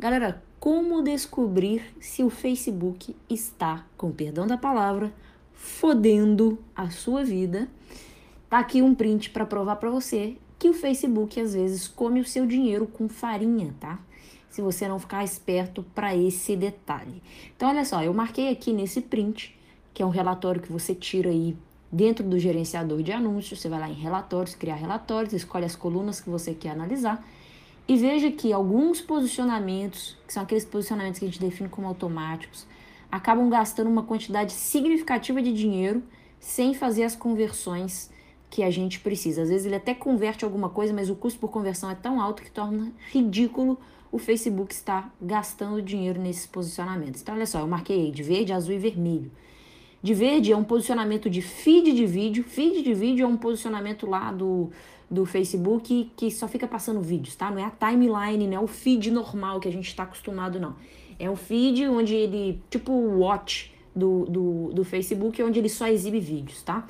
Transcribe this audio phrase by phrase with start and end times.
[0.00, 5.12] Galera, como descobrir se o Facebook está, com perdão da palavra,
[5.52, 7.68] fodendo a sua vida?
[8.48, 12.24] Tá aqui um print para provar para você que o Facebook às vezes come o
[12.24, 13.98] seu dinheiro com farinha, tá?
[14.48, 17.20] Se você não ficar esperto para esse detalhe.
[17.56, 19.58] Então, olha só, eu marquei aqui nesse print,
[19.92, 21.56] que é um relatório que você tira aí
[21.90, 23.60] dentro do gerenciador de anúncios.
[23.60, 27.20] Você vai lá em relatórios, criar relatórios, escolhe as colunas que você quer analisar
[27.88, 32.66] e veja que alguns posicionamentos, que são aqueles posicionamentos que a gente define como automáticos,
[33.10, 36.02] acabam gastando uma quantidade significativa de dinheiro
[36.38, 38.10] sem fazer as conversões
[38.50, 39.42] que a gente precisa.
[39.42, 42.42] Às vezes ele até converte alguma coisa, mas o custo por conversão é tão alto
[42.42, 43.78] que torna ridículo
[44.12, 47.22] o Facebook estar gastando dinheiro nesses posicionamentos.
[47.22, 49.30] Então, olha só, eu marquei de verde, azul e vermelho.
[50.02, 52.44] De verde é um posicionamento de feed de vídeo.
[52.44, 54.70] Feed de vídeo é um posicionamento lá do,
[55.10, 57.50] do Facebook que só fica passando vídeos, tá?
[57.50, 60.76] Não é a timeline, não é o feed normal que a gente está acostumado, não.
[61.18, 65.88] É um feed onde ele, tipo o watch do, do, do Facebook, onde ele só
[65.88, 66.86] exibe vídeos, tá?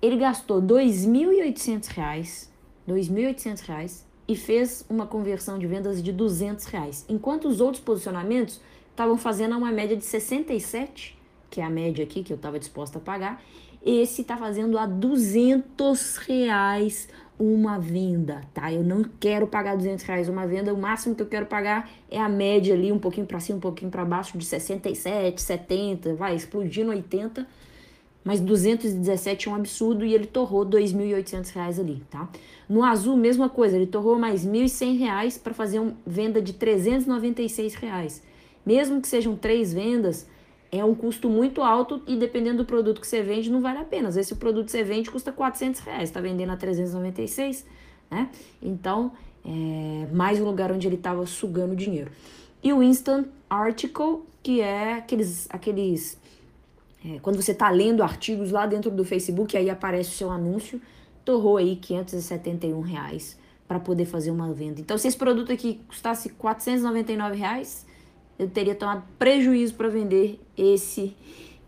[0.00, 2.48] Ele gastou R$ 2.800,
[2.86, 8.60] R$ 2.800 e fez uma conversão de vendas de 200 reais, enquanto os outros posicionamentos
[8.90, 11.17] estavam fazendo uma média de 67,
[11.50, 13.42] que é a média aqui que eu estava disposta a pagar,
[13.84, 18.72] esse está fazendo a 200 reais uma venda, tá?
[18.72, 22.20] Eu não quero pagar 200 reais uma venda, o máximo que eu quero pagar é
[22.20, 26.34] a média ali, um pouquinho para cima, um pouquinho para baixo, de 67, 70, vai
[26.34, 27.46] explodindo 80,
[28.24, 32.28] mas 217 é um absurdo e ele torrou 2.800 reais ali, tá?
[32.68, 37.74] No azul, mesma coisa, ele torrou mais 1.100 reais para fazer uma venda de 396
[37.74, 38.22] reais.
[38.66, 40.26] Mesmo que sejam três vendas,
[40.70, 43.84] é um custo muito alto e dependendo do produto que você vende, não vale a
[43.84, 44.08] pena.
[44.08, 47.64] Às vezes, se o produto que você vende custa 400 reais, está vendendo a 396,
[48.10, 48.28] né?
[48.62, 49.12] Então,
[49.44, 52.10] é mais um lugar onde ele estava sugando dinheiro.
[52.62, 56.18] E o Instant Article, que é aqueles, aqueles
[57.04, 60.80] é, quando você está lendo artigos lá dentro do Facebook, aí aparece o seu anúncio,
[61.24, 64.80] torrou aí 571 reais para poder fazer uma venda.
[64.80, 67.86] Então, se esse produto aqui custasse 499 reais,
[68.38, 71.16] eu teria tomado prejuízo para vender esse,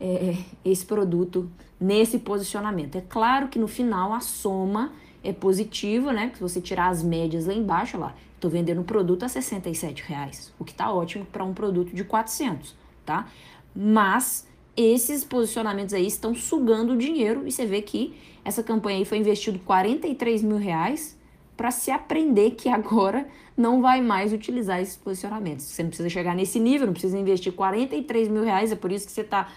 [0.00, 2.96] é, esse produto nesse posicionamento.
[2.96, 4.92] É claro que no final a soma
[5.22, 6.30] é positiva, né?
[6.34, 10.52] Se você tirar as médias lá embaixo, lá, estou vendendo um produto a 67 reais,
[10.58, 12.74] o que está ótimo para um produto de 400,
[13.04, 13.28] tá?
[13.74, 14.46] Mas
[14.76, 18.14] esses posicionamentos aí estão sugando o dinheiro e você vê que
[18.44, 21.17] essa campanha aí foi investido 43 mil reais
[21.58, 23.26] para se aprender que agora
[23.56, 25.66] não vai mais utilizar esses posicionamentos.
[25.66, 29.04] Você não precisa chegar nesse nível, não precisa investir 43 mil reais, é por isso
[29.04, 29.48] que você está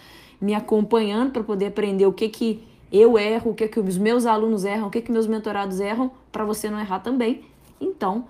[0.41, 4.25] me acompanhando para poder aprender o que, que eu erro, o que, que os meus
[4.25, 7.43] alunos erram, o que, que meus mentorados erram, para você não errar também.
[7.79, 8.25] Então,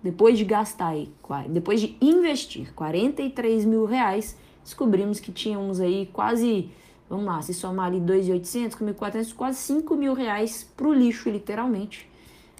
[0.00, 1.10] depois de gastar aí,
[1.48, 6.70] depois de investir 43 mil reais, descobrimos que tínhamos aí quase,
[7.10, 11.28] vamos lá, se somar ali 2.800 com 1.400, quase 5 mil reais para o lixo,
[11.28, 12.08] literalmente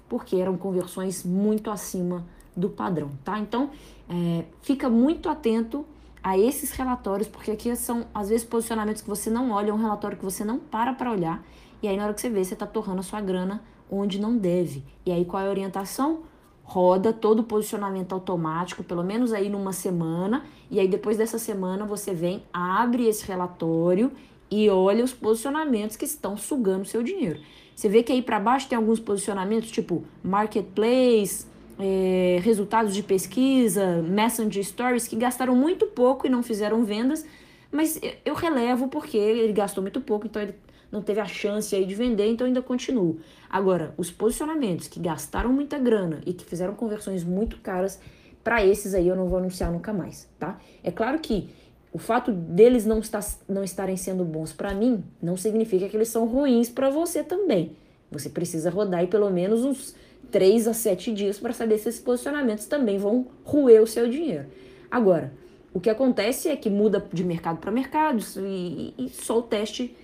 [0.08, 2.24] porque eram conversões muito acima
[2.56, 3.38] do padrão, tá?
[3.38, 3.70] Então,
[4.08, 5.84] é, fica muito atento
[6.22, 9.78] a esses relatórios, porque aqui são, às vezes, posicionamentos que você não olha, é um
[9.78, 11.44] relatório que você não para para olhar,
[11.82, 14.36] e aí na hora que você vê, você está torrando a sua grana onde não
[14.36, 14.82] deve.
[15.04, 16.20] E aí qual é a orientação?
[16.64, 21.84] Roda todo o posicionamento automático, pelo menos aí numa semana, e aí depois dessa semana
[21.84, 24.10] você vem, abre esse relatório
[24.50, 27.40] e olha os posicionamentos que estão sugando seu dinheiro.
[27.74, 31.46] Você vê que aí para baixo tem alguns posicionamentos, tipo marketplace,
[31.78, 37.26] é, resultados de pesquisa, messenger stories, que gastaram muito pouco e não fizeram vendas,
[37.70, 40.54] mas eu relevo porque ele gastou muito pouco, então ele
[40.90, 43.18] não teve a chance aí de vender, então ainda continuo.
[43.50, 48.00] Agora, os posicionamentos que gastaram muita grana e que fizeram conversões muito caras,
[48.42, 50.58] para esses aí eu não vou anunciar nunca mais, tá?
[50.82, 51.50] É claro que
[51.92, 56.08] o fato deles não, estar, não estarem sendo bons para mim não significa que eles
[56.08, 57.72] são ruins para você também.
[58.10, 59.94] Você precisa rodar aí pelo menos uns
[60.30, 64.47] 3 a 7 dias para saber se esses posicionamentos também vão roer o seu dinheiro.
[64.91, 65.33] Agora,
[65.72, 69.94] o que acontece é que muda de mercado para mercado e, e, só o teste,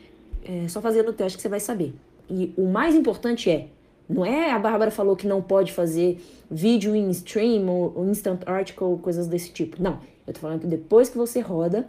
[0.44, 1.94] é, só fazendo o teste que você vai saber.
[2.28, 3.68] E o mais importante é,
[4.12, 8.98] não é a Bárbara falou que não pode fazer vídeo em stream ou instant article,
[9.02, 9.82] coisas desse tipo.
[9.82, 11.88] Não, eu tô falando que depois que você roda,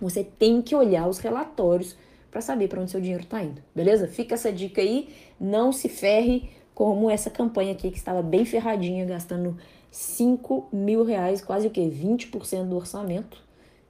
[0.00, 1.96] você tem que olhar os relatórios
[2.30, 4.06] para saber para onde seu dinheiro está indo, beleza?
[4.06, 5.08] Fica essa dica aí,
[5.40, 9.56] não se ferre como essa campanha aqui que estava bem ferradinha, gastando
[9.90, 11.80] 5 mil reais, quase o que?
[11.80, 13.42] 20% do orçamento.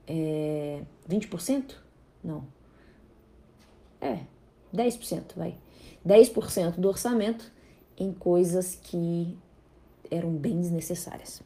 [0.07, 1.73] É, 20%?
[2.23, 2.45] Não.
[4.01, 4.21] É,
[4.73, 5.57] 10%, vai.
[6.07, 7.51] 10% do orçamento
[7.99, 9.37] em coisas que
[10.11, 11.43] eram bem desnecessárias.